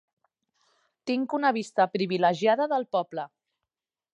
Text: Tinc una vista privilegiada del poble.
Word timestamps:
Tinc 1.11 1.35
una 1.39 1.51
vista 1.57 1.87
privilegiada 1.99 2.67
del 2.73 2.89
poble. 2.97 3.29